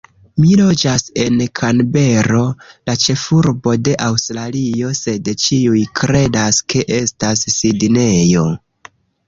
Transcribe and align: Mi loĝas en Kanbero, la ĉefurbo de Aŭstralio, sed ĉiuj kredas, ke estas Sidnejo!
Mi 0.43 0.47
loĝas 0.59 1.03
en 1.25 1.35
Kanbero, 1.59 2.39
la 2.91 2.95
ĉefurbo 3.03 3.75
de 3.89 3.95
Aŭstralio, 4.07 4.91
sed 5.03 5.31
ĉiuj 5.45 5.85
kredas, 6.03 6.63
ke 6.75 6.85
estas 7.01 7.47
Sidnejo! 7.61 8.49